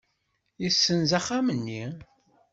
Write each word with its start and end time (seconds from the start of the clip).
Yessenz 0.63 1.11
axxam-nni? 1.19 1.83